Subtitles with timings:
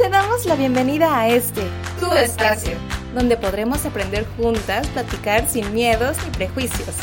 [0.00, 1.60] te damos la bienvenida a este,
[1.98, 2.72] tu espacio,
[3.14, 6.94] donde podremos aprender juntas, platicar sin miedos ni prejuicios,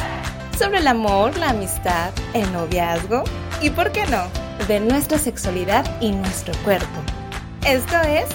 [0.57, 3.23] sobre el amor, la amistad, el noviazgo
[3.61, 4.23] y, ¿por qué no?,
[4.67, 7.03] de nuestra sexualidad y nuestro cuerpo.
[7.67, 8.25] Esto es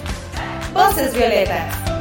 [0.72, 1.91] Voces Violetas.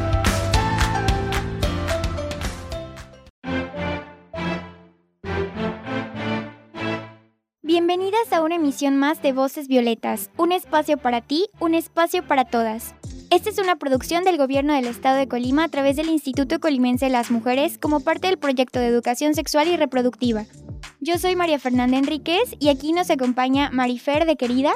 [7.94, 12.46] Bienvenidas a una emisión más de Voces Violetas, un espacio para ti, un espacio para
[12.46, 12.96] todas.
[13.30, 17.08] Esta es una producción del Gobierno del Estado de Colima a través del Instituto Colimense
[17.08, 20.46] de las Mujeres como parte del proyecto de educación sexual y reproductiva.
[21.02, 24.72] Yo soy María Fernanda Enríquez y aquí nos acompaña Marifer de Querida.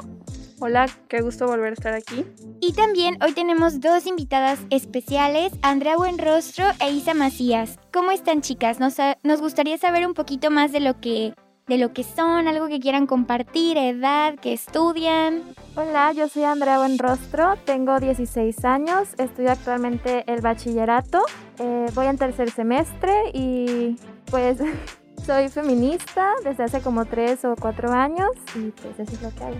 [0.59, 2.25] Hola, qué gusto volver a estar aquí.
[2.59, 7.79] Y también hoy tenemos dos invitadas especiales, Andrea Buenrostro e Isa Macías.
[7.93, 8.81] ¿Cómo están chicas?
[8.81, 11.33] Nos, nos gustaría saber un poquito más de lo que
[11.67, 15.41] de lo que son, algo que quieran compartir, edad, que estudian.
[15.75, 21.23] Hola, yo soy Andrea Buenrostro, tengo 16 años, estudio actualmente el bachillerato,
[21.59, 23.95] eh, voy en tercer semestre y
[24.29, 24.59] pues
[25.25, 29.43] soy feminista desde hace como 3 o 4 años y pues eso es lo que
[29.43, 29.57] hago.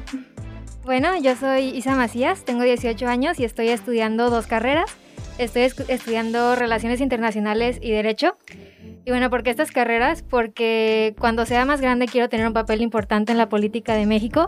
[0.84, 4.92] Bueno, yo soy Isa Macías, tengo 18 años y estoy estudiando dos carreras.
[5.40, 8.38] Estoy estudiando Relaciones Internacionales y Derecho.
[9.06, 10.24] Y bueno, ¿por qué estas carreras?
[10.24, 14.46] Porque cuando sea más grande quiero tener un papel importante en la política de México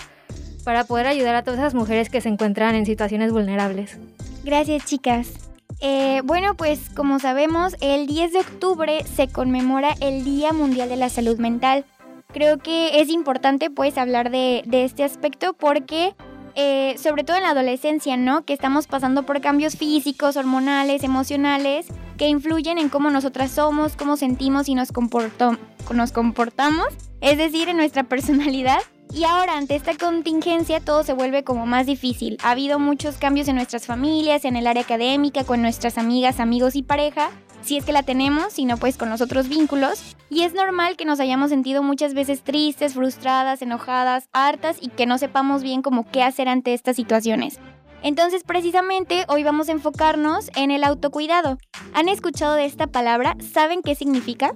[0.63, 3.99] para poder ayudar a todas esas mujeres que se encuentran en situaciones vulnerables.
[4.43, 5.31] Gracias, chicas.
[5.79, 10.95] Eh, bueno, pues como sabemos, el 10 de octubre se conmemora el Día Mundial de
[10.95, 11.85] la Salud Mental.
[12.33, 16.15] Creo que es importante pues hablar de, este aspecto porque
[16.55, 18.43] eh, sobre todo en la adolescencia, ¿no?
[18.43, 24.17] Que estamos pasando por cambios físicos, hormonales, emocionales, que influyen en cómo nosotras somos, cómo
[24.17, 26.87] sentimos y nos, comportamos,
[27.21, 28.79] es decir, en nuestra personalidad.
[29.13, 32.37] Y ahora, ante esta contingencia, todo se vuelve como más difícil.
[32.43, 36.75] Ha habido muchos cambios en nuestras familias, en el área académica, con nuestras amigas, amigos
[36.75, 37.29] y pareja,
[37.61, 40.15] si es que la tenemos, sino pues con los otros vínculos.
[40.29, 45.05] Y es normal que nos hayamos sentido muchas veces tristes, frustradas, enojadas, hartas y que
[45.05, 47.59] no sepamos bien cómo qué hacer ante estas situaciones.
[48.07, 51.57] Entonces, precisamente hoy vamos a enfocarnos en el autocuidado.
[51.93, 53.35] ¿Han escuchado de esta palabra?
[53.41, 54.53] ¿Saben qué significa?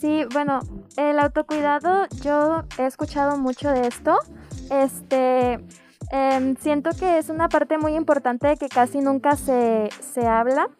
[0.00, 0.60] Sí, bueno,
[0.96, 4.18] el autocuidado, yo he escuchado mucho de esto.
[4.70, 5.60] Este,
[6.12, 10.70] em, siento que es una parte muy importante que casi nunca se, se habla,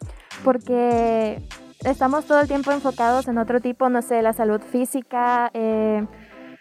[0.45, 1.47] porque
[1.84, 6.07] estamos todo el tiempo enfocados en otro tipo, no sé, la salud física, eh,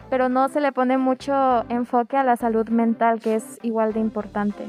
[0.10, 4.02] pero no se le pone mucho enfoque a la salud mental, que es igual de
[4.02, 4.66] importante.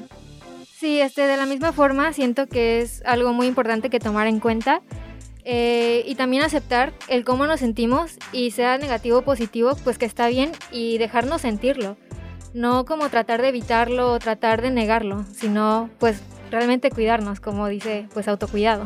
[0.84, 4.38] Sí, este, de la misma forma siento que es algo muy importante que tomar en
[4.38, 4.82] cuenta
[5.42, 10.04] eh, y también aceptar el cómo nos sentimos y sea negativo o positivo, pues que
[10.04, 11.96] está bien y dejarnos sentirlo.
[12.52, 18.06] No como tratar de evitarlo o tratar de negarlo, sino pues realmente cuidarnos, como dice
[18.12, 18.84] pues autocuidado.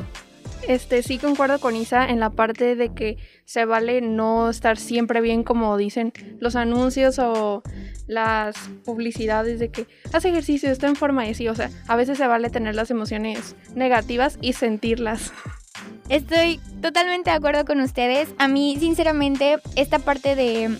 [0.69, 5.23] Este, sí concuerdo con Isa en la parte de que se vale no estar siempre
[5.23, 7.62] bien como dicen los anuncios o
[8.06, 12.19] las publicidades de que hace ejercicio, está en forma y así, o sea, a veces
[12.19, 15.33] se vale tener las emociones negativas y sentirlas.
[16.11, 18.29] Estoy totalmente de acuerdo con ustedes.
[18.37, 20.77] A mí, sinceramente, esta parte de,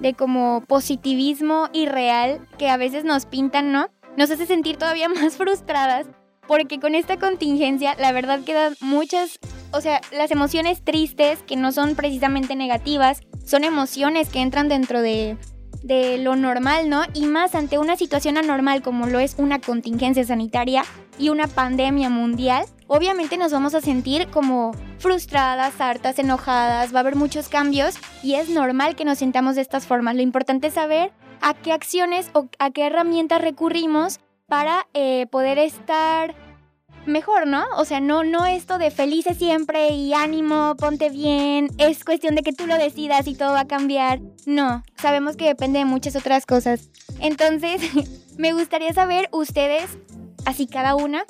[0.00, 3.90] de como positivismo irreal que a veces nos pintan, ¿no?
[4.16, 6.06] Nos hace sentir todavía más frustradas
[6.46, 9.38] porque con esta contingencia la verdad quedan muchas,
[9.72, 15.02] o sea, las emociones tristes que no son precisamente negativas, son emociones que entran dentro
[15.02, 15.36] de,
[15.82, 17.02] de lo normal, ¿no?
[17.14, 20.84] Y más ante una situación anormal como lo es una contingencia sanitaria
[21.18, 27.00] y una pandemia mundial, obviamente nos vamos a sentir como frustradas, hartas, enojadas, va a
[27.00, 30.16] haber muchos cambios y es normal que nos sintamos de estas formas.
[30.16, 35.58] Lo importante es saber a qué acciones o a qué herramientas recurrimos para eh, poder
[35.58, 36.34] estar
[37.06, 37.64] mejor, ¿no?
[37.76, 42.42] O sea, no, no esto de felices siempre y ánimo, ponte bien, es cuestión de
[42.42, 44.20] que tú lo decidas y todo va a cambiar.
[44.44, 46.90] No, sabemos que depende de muchas otras cosas.
[47.20, 47.80] Entonces,
[48.38, 49.98] me gustaría saber ustedes,
[50.44, 51.24] así cada una,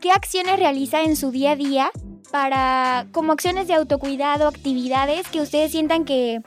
[0.00, 1.90] qué acciones realiza en su día a día
[2.30, 6.40] para, como acciones de autocuidado, actividades que ustedes sientan que,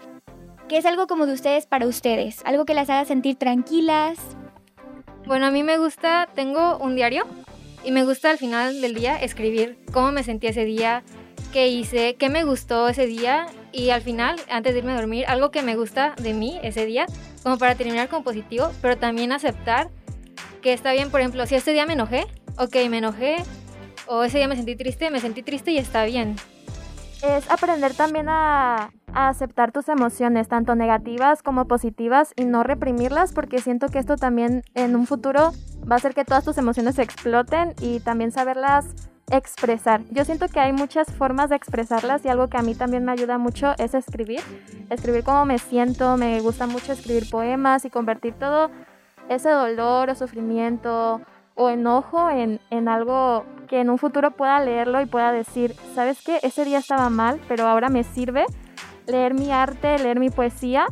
[0.67, 4.17] que es algo como de ustedes para ustedes, algo que las haga sentir tranquilas,
[5.25, 7.25] bueno, a mí me gusta, tengo un diario
[7.83, 11.04] y me gusta al final del día escribir cómo me sentí ese día,
[11.51, 15.25] qué hice, qué me gustó ese día y al final, antes de irme a dormir,
[15.27, 17.06] algo que me gusta de mí ese día,
[17.44, 19.89] como para terminar con positivo, pero también aceptar
[20.62, 22.25] que está bien, por ejemplo, si este día me enojé,
[22.57, 23.38] ok, me enojé,
[24.07, 26.36] o ese día me sentí triste, me sentí triste y está bien.
[27.23, 33.59] Es aprender también a, aceptar tus emociones, tanto negativas como positivas, y no reprimirlas, porque
[33.59, 35.53] siento que esto también en un futuro
[35.89, 38.88] va a hacer que todas tus emociones exploten y también saberlas
[39.31, 40.01] expresar.
[40.12, 43.12] Yo siento que hay muchas formas de expresarlas y algo que a mí también me
[43.12, 44.41] ayuda mucho es escribir.
[44.89, 48.69] Escribir cómo me siento, me gusta mucho escribir poemas y convertir todo
[49.29, 51.21] ese dolor o sufrimiento
[51.55, 56.21] o enojo en, en algo que en un futuro pueda leerlo y pueda decir, ¿sabes
[56.21, 56.39] qué?
[56.43, 58.45] Ese día estaba mal, pero ahora me sirve
[59.07, 60.87] leer mi arte, leer mi poesía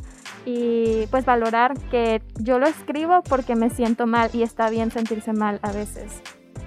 [0.45, 5.33] y pues valorar que yo lo escribo porque me siento mal y está bien sentirse
[5.33, 6.21] mal a veces.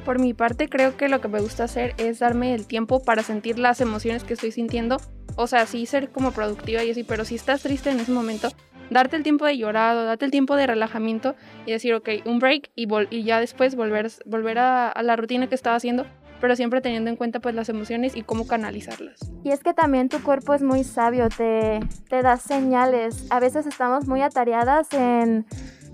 [0.04, 3.22] Por mi parte, creo que lo que me gusta hacer es darme el tiempo para
[3.22, 4.98] sentir las emociones que estoy sintiendo.
[5.34, 8.48] O sea, sí ser como productiva y así, pero si estás triste en ese momento,
[8.90, 11.34] darte el tiempo de llorar o darte el tiempo de relajamiento
[11.64, 15.48] y decir, ok, un break y, y ya después volver, volver a, a la rutina
[15.48, 16.06] que estaba haciendo
[16.40, 19.18] pero siempre teniendo en cuenta pues las emociones y cómo canalizarlas.
[19.42, 21.80] Y es que también tu cuerpo es muy sabio, te,
[22.10, 23.26] te da señales.
[23.30, 25.46] A veces estamos muy atareadas en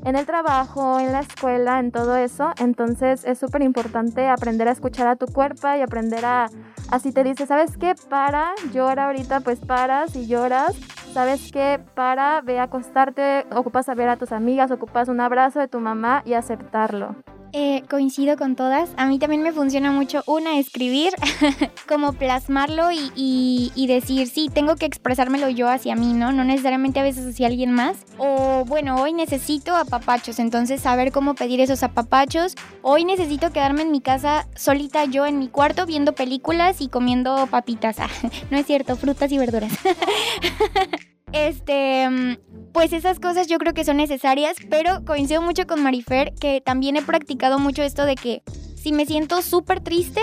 [0.04, 2.52] en el trabajo, en la escuela, en todo eso.
[2.58, 6.50] Entonces es súper importante aprender a escuchar a tu cuerpo y aprender a,
[6.90, 7.94] así te dice, ¿sabes qué?
[8.08, 10.74] Para, llora ahorita, pues paras y lloras.
[11.12, 11.78] ¿Sabes qué?
[11.94, 16.22] Para, ve acostarte, ocupas a ver a tus amigas, ocupas un abrazo de tu mamá
[16.24, 17.16] y aceptarlo.
[17.54, 18.90] Eh, coincido con todas.
[18.96, 21.12] A mí también me funciona mucho una, escribir,
[21.88, 26.32] como plasmarlo y, y, decir, sí, tengo que expresármelo yo hacia mí, ¿no?
[26.32, 27.98] No necesariamente a veces hacia alguien más.
[28.16, 32.54] O bueno, hoy necesito apapachos, entonces saber cómo pedir esos apapachos.
[32.80, 37.46] Hoy necesito quedarme en mi casa solita yo en mi cuarto viendo películas y comiendo
[37.48, 37.96] papitas.
[38.50, 39.72] No es cierto, frutas y verduras.
[41.32, 42.36] Este, mm,
[42.72, 46.96] pues esas cosas yo creo que son necesarias, pero coincido mucho con Marifer que también
[46.96, 48.42] he practicado mucho esto de que
[48.76, 50.20] si me siento súper triste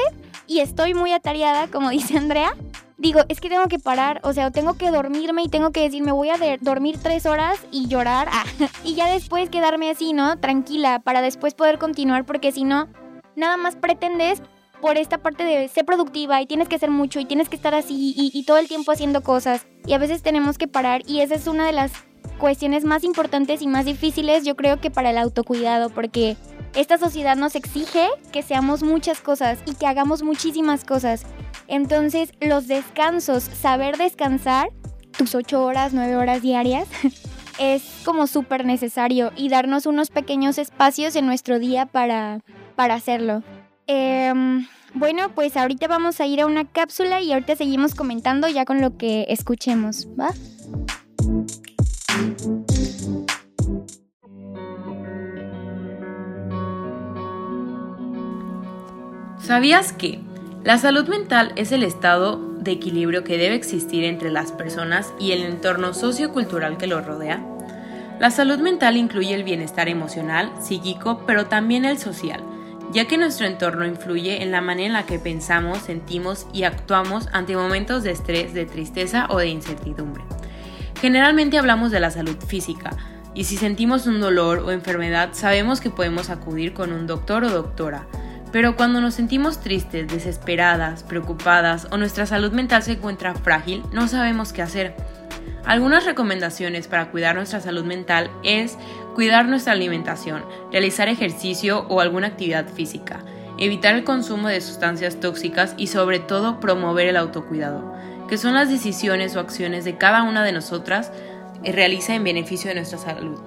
[0.47, 2.55] y estoy muy atareada, como dice Andrea,
[2.97, 6.03] digo, es que tengo que parar, o sea, tengo que dormirme y tengo que decir,
[6.03, 8.43] me voy a dormir tres horas y llorar, ah,
[8.83, 10.37] y ya después quedarme así, ¿no?
[10.37, 12.87] Tranquila, para después poder continuar, porque si no,
[13.35, 14.41] nada más pretendes
[14.81, 17.73] por esta parte de ser productiva y tienes que hacer mucho y tienes que estar
[17.75, 19.65] así y, todo el tiempo haciendo cosas.
[19.85, 21.91] Y a veces tenemos que parar y esa es una de las
[22.37, 26.37] cuestiones más importantes y más difíciles yo creo que para el autocuidado porque
[26.73, 31.25] esta sociedad nos exige que seamos muchas cosas y que hagamos muchísimas cosas.
[31.67, 34.69] Entonces los descansos, saber descansar,
[35.17, 36.87] tus ocho horas, nueve horas diarias,
[37.59, 42.41] es como súper necesario y darnos unos pequeños espacios en nuestro día para,
[42.75, 43.43] para hacerlo.
[43.91, 48.63] Em, bueno, pues ahorita vamos a ir a una cápsula y ahorita seguimos comentando ya
[48.63, 50.29] con lo que escuchemos, ¿va?
[59.39, 60.19] ¿Sabías que
[60.63, 65.31] la salud mental es el estado de equilibrio que debe existir entre las personas y
[65.31, 67.43] el entorno sociocultural que los rodea?
[68.19, 72.43] La salud mental incluye el bienestar emocional, psíquico, pero también el social
[72.91, 77.27] ya que nuestro entorno influye en la manera en la que pensamos, sentimos y actuamos
[77.31, 80.23] ante momentos de estrés, de tristeza o de incertidumbre.
[80.99, 82.91] Generalmente hablamos de la salud física,
[83.33, 87.49] y si sentimos un dolor o enfermedad sabemos que podemos acudir con un doctor o
[87.49, 88.07] doctora,
[88.51, 94.07] pero cuando nos sentimos tristes, desesperadas, preocupadas o nuestra salud mental se encuentra frágil, no
[94.07, 94.95] sabemos qué hacer.
[95.65, 98.77] Algunas recomendaciones para cuidar nuestra salud mental es
[99.13, 103.23] cuidar nuestra alimentación, realizar ejercicio o alguna actividad física,
[103.57, 107.93] evitar el consumo de sustancias tóxicas y sobre todo promover el autocuidado,
[108.27, 111.11] que son las decisiones o acciones de cada una de nosotras
[111.63, 113.39] que realiza en beneficio de nuestra salud.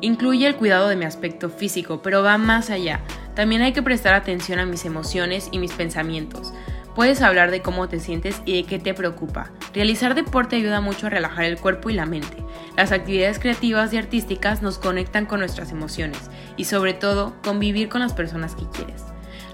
[0.00, 3.00] Incluye el cuidado de mi aspecto físico, pero va más allá.
[3.34, 6.54] También hay que prestar atención a mis emociones y mis pensamientos,
[6.94, 9.50] Puedes hablar de cómo te sientes y de qué te preocupa.
[9.72, 12.44] Realizar deporte ayuda mucho a relajar el cuerpo y la mente.
[12.76, 18.00] Las actividades creativas y artísticas nos conectan con nuestras emociones y sobre todo convivir con
[18.00, 19.04] las personas que quieres.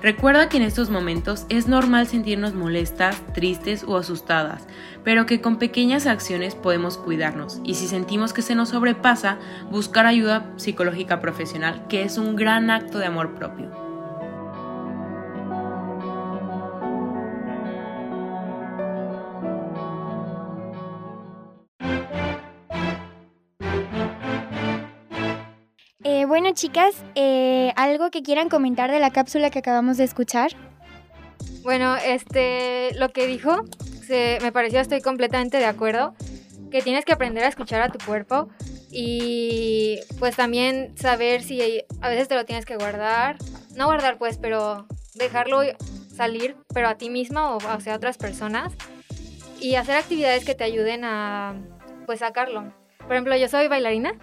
[0.02, 4.66] Recuerda que en estos momentos es normal sentirnos molestas, tristes o asustadas,
[5.05, 9.38] pero que con pequeñas acciones podemos cuidarnos y si sentimos que se nos sobrepasa,
[9.71, 13.86] buscar ayuda psicológica profesional, que es un gran acto de amor propio.
[26.57, 30.53] Chicas, eh, ¿algo que quieran comentar de la cápsula que acabamos de escuchar?
[31.63, 33.65] Bueno, este, lo que dijo,
[34.09, 36.15] me pareció, estoy completamente de acuerdo,
[36.71, 38.49] que tienes que aprender a escuchar a tu cuerpo
[38.91, 43.37] y pues también saber si a veces te lo tienes que guardar,
[43.77, 45.61] no guardar pues, pero dejarlo
[46.15, 48.73] salir, pero a ti misma o hacia otras personas.
[49.61, 51.55] y hacer actividades que te ayuden a
[52.05, 52.73] pues sacarlo.
[52.99, 54.15] Por ejemplo, yo soy bailarina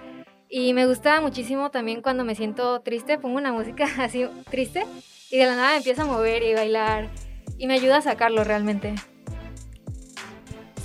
[0.56, 4.86] y me gusta muchísimo también cuando me siento triste, pongo una música así triste
[5.32, 7.10] y de la nada me empiezo a mover y bailar
[7.58, 8.94] y me ayuda a sacarlo realmente.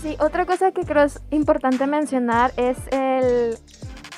[0.01, 3.59] Sí, otra cosa que creo es importante mencionar es el,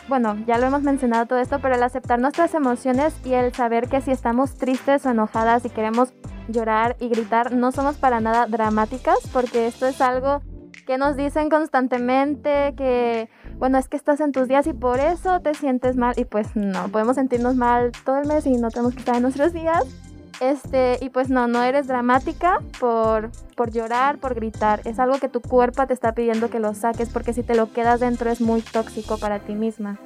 [0.07, 3.89] bueno, ya lo hemos mencionado todo esto, pero el aceptar nuestras emociones y el saber
[3.89, 6.13] que si estamos tristes o enojadas y queremos
[6.47, 10.43] llorar y gritar, no somos para nada dramáticas, porque esto es algo
[10.87, 13.29] que nos dicen constantemente que,
[13.61, 16.15] bueno, es que estás en tus días y por eso te sientes mal.
[16.17, 19.23] Y pues no, podemos sentirnos mal todo el mes y no tenemos que estar en
[19.23, 19.85] nuestros días.
[20.41, 24.81] Este, y pues no, no eres dramática por, por llorar, por gritar.
[24.87, 27.71] Es algo que tu cuerpo te está pidiendo que lo saques porque si te lo
[27.71, 29.99] quedas dentro es muy tóxico para ti misma.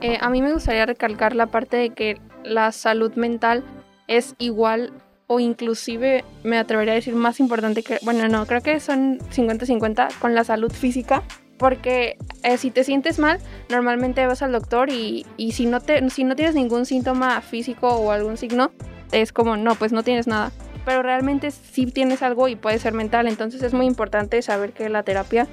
[0.00, 3.62] Eh, a mí me gustaría recalcar la parte de que la salud mental
[4.08, 4.94] es igual
[5.26, 10.18] o inclusive me atrevería a decir más importante que, bueno, no, creo que son 50-50
[10.18, 11.22] con la salud física.
[11.58, 13.38] Porque eh, si te sientes mal,
[13.70, 17.88] normalmente vas al doctor y, y si, no te, si no tienes ningún síntoma físico
[17.88, 18.70] o algún signo,
[19.12, 20.52] es como, no, pues no tienes nada.
[20.84, 23.26] Pero realmente sí tienes algo y puede ser mental.
[23.26, 25.46] Entonces es muy importante saber que la terapia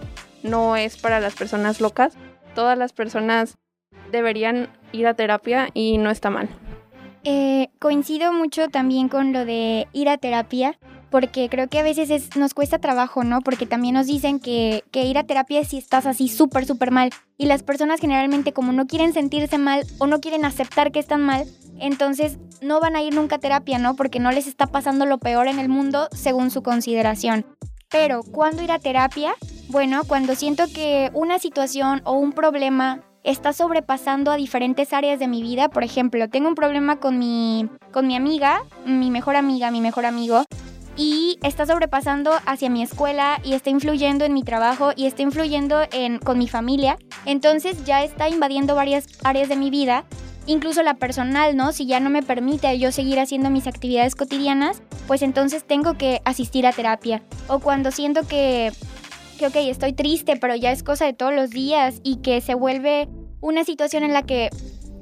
[0.44, 2.14] no es para las personas locas.
[2.54, 3.58] Todas las personas
[4.12, 6.50] deberían ir a terapia y no está mal.
[7.24, 10.78] Eh, coincido mucho también con lo de ir a terapia,
[11.14, 13.42] porque creo que a veces nos cuesta trabajo, ¿no?
[13.42, 16.90] Porque también nos dicen que, que ir a terapia es si estás así súper, súper
[16.90, 17.12] mal.
[17.38, 21.22] Y las personas generalmente como no quieren sentirse mal o no quieren aceptar que están
[21.22, 21.46] mal,
[21.78, 23.96] entonces no van a ir nunca a terapia, ¿no?
[23.96, 27.46] Porque no les está pasando lo peor en el mundo según su consideración.
[27.92, 29.36] Pero, ¿cuándo ir a terapia?
[29.70, 35.28] Bueno, cuando siento que una situación o un problema está sobrepasando a diferentes áreas de
[35.28, 35.70] mi vida.
[35.70, 40.06] Por ejemplo, tengo un problema con mi, con mi amiga, mi mejor amiga, mi mejor
[40.06, 40.44] amigo,
[40.96, 45.82] y está sobrepasando hacia mi escuela y está influyendo en mi trabajo y está influyendo
[45.92, 46.98] en, con mi familia.
[47.26, 50.06] Entonces ya está invadiendo varias áreas de mi vida,
[50.46, 51.72] incluso la personal, ¿no?
[51.72, 56.22] Si ya no me permite yo seguir haciendo mis actividades cotidianas, pues entonces tengo que
[56.26, 57.24] asistir a terapia.
[57.48, 58.72] O cuando siento que
[59.38, 62.54] que, ok, estoy triste, pero ya es cosa de todos los días y que se
[62.54, 63.08] vuelve
[63.42, 64.50] una situación en la que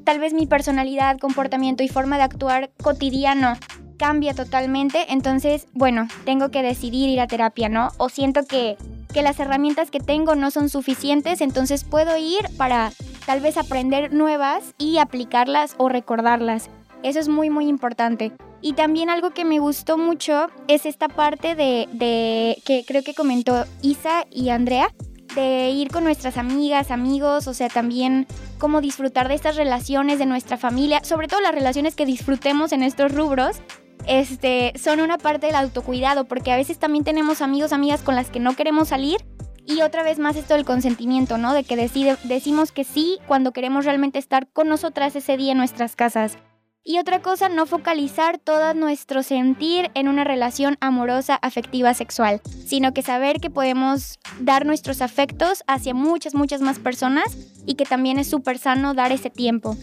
[0.03, 3.55] tal vez mi personalidad, comportamiento y forma de actuar cotidiano
[4.01, 7.89] cambia totalmente, entonces, bueno, tengo que decidir ir a terapia, ¿no?
[7.99, 8.75] O siento que,
[9.13, 12.91] que las herramientas que tengo no son suficientes, entonces puedo ir para
[13.27, 16.71] tal vez aprender nuevas y aplicarlas o recordarlas.
[17.03, 18.31] Eso es muy, muy importante.
[18.59, 23.65] Y también algo que me gustó mucho es esta parte de, que creo que comentó
[23.83, 24.91] Isa y Andrea,
[25.35, 28.25] de ir con nuestras amigas, amigos, o sea, también
[28.57, 32.81] cómo disfrutar de estas relaciones de nuestra familia, sobre todo las relaciones que disfrutemos en
[32.81, 33.61] estos rubros,
[34.07, 38.29] este, son una parte del autocuidado, porque a veces también tenemos amigos, amigas con las
[38.29, 39.17] que no queremos salir.
[39.65, 41.53] Y otra vez más esto del consentimiento, ¿no?
[41.53, 45.59] De que decide, decimos que sí cuando queremos realmente estar con nosotras ese día en
[45.59, 46.37] nuestras casas.
[46.83, 52.91] Y otra cosa, no focalizar todo nuestro sentir en una relación amorosa, afectiva, sexual, sino
[52.91, 58.17] que saber que podemos dar nuestros afectos hacia muchas, muchas más personas y que también
[58.17, 59.77] es súper sano dar ese tiempo.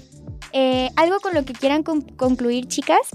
[0.52, 3.10] Eh, ¿Algo con lo que quieran concluir, chicas?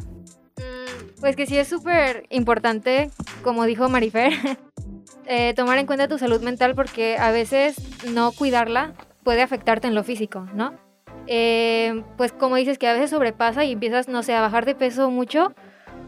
[1.24, 3.10] Pues que sí es súper importante,
[3.44, 4.34] como dijo Marifer,
[5.26, 7.78] eh, tomar en cuenta tu salud mental porque a veces
[8.12, 10.74] no cuidarla puede afectarte en lo físico, ¿no?
[11.28, 14.76] Eh, pues como dices que a veces sobrepasa y empiezas, no sé, a bajar de
[14.76, 15.54] peso mucho,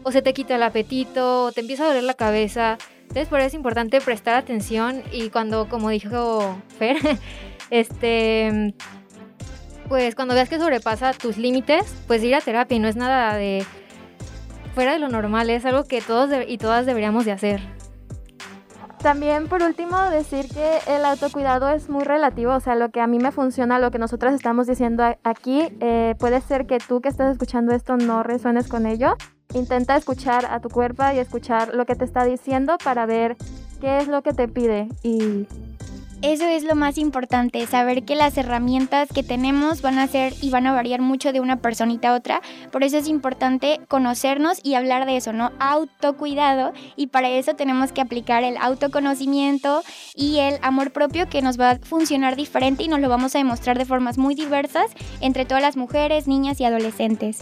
[0.02, 2.76] o se te quita el apetito, o te empieza a doler la cabeza.
[3.00, 6.98] Entonces por eso es importante prestar atención y cuando, como dijo Fer,
[7.70, 8.74] este,
[9.88, 13.34] pues cuando veas que sobrepasa tus límites, pues ir a terapia y no es nada
[13.34, 13.64] de
[14.76, 17.60] fuera de lo normal, es algo que todos y todas deberíamos de hacer.
[18.98, 23.06] También por último decir que el autocuidado es muy relativo, o sea, lo que a
[23.06, 27.08] mí me funciona, lo que nosotras estamos diciendo aquí, eh, puede ser que tú que
[27.08, 29.16] estás escuchando esto no resuenes con ello.
[29.54, 33.38] Intenta escuchar a tu cuerpo y escuchar lo que te está diciendo para ver
[33.80, 35.46] qué es lo que te pide y
[36.22, 40.50] eso es lo más importante, saber que las herramientas que tenemos van a ser y
[40.50, 42.40] van a variar mucho de una personita a otra.
[42.72, 45.52] Por eso es importante conocernos y hablar de eso, ¿no?
[45.58, 46.72] Autocuidado.
[46.96, 49.82] Y para eso tenemos que aplicar el autoconocimiento
[50.14, 53.38] y el amor propio que nos va a funcionar diferente y nos lo vamos a
[53.38, 57.38] demostrar de formas muy diversas entre todas las mujeres, niñas y adolescentes.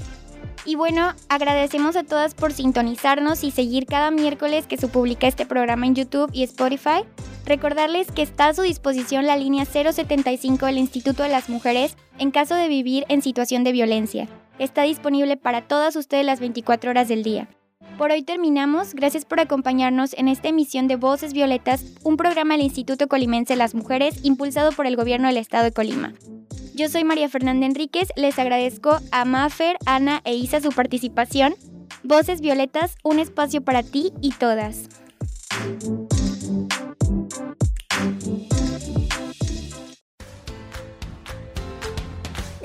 [0.66, 5.46] Y bueno, agradecemos a todas por sintonizarnos y seguir cada miércoles que se publica este
[5.46, 7.04] programa en YouTube y Spotify.
[7.44, 12.30] Recordarles que está a su disposición la línea 075 del Instituto de las Mujeres en
[12.30, 14.28] caso de vivir en situación de violencia.
[14.58, 17.48] Está disponible para todas ustedes las 24 horas del día.
[17.98, 18.94] Por hoy terminamos.
[18.94, 23.58] Gracias por acompañarnos en esta emisión de Voces Violetas, un programa del Instituto Colimense de
[23.58, 26.14] las Mujeres impulsado por el Gobierno del Estado de Colima.
[26.74, 31.54] Yo soy María Fernanda Enríquez, les agradezco a Mafer, Ana e Isa su participación.
[32.02, 34.88] Voces Violetas, un espacio para ti y todas.